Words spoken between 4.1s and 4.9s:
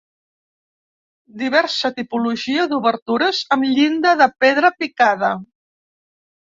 de pedra